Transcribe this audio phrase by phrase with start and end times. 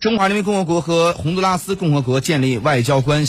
[0.00, 3.28] 中华人民共和国和洪都拉斯共和国建立外交关系。